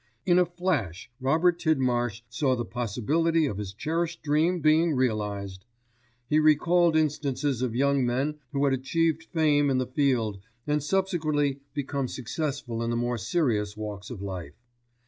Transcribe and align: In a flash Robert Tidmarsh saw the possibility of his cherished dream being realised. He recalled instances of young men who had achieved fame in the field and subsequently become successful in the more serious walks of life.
In 0.25 0.39
a 0.39 0.47
flash 0.47 1.11
Robert 1.19 1.59
Tidmarsh 1.59 2.21
saw 2.27 2.55
the 2.55 2.65
possibility 2.65 3.45
of 3.45 3.59
his 3.59 3.71
cherished 3.71 4.23
dream 4.23 4.59
being 4.59 4.93
realised. 4.95 5.63
He 6.27 6.39
recalled 6.39 6.95
instances 6.95 7.61
of 7.61 7.75
young 7.75 8.03
men 8.03 8.39
who 8.51 8.65
had 8.65 8.73
achieved 8.73 9.25
fame 9.31 9.69
in 9.69 9.77
the 9.77 9.85
field 9.85 10.39
and 10.65 10.81
subsequently 10.81 11.59
become 11.75 12.07
successful 12.07 12.81
in 12.81 12.89
the 12.89 12.95
more 12.97 13.19
serious 13.19 13.77
walks 13.77 14.09
of 14.09 14.23
life. 14.23 14.55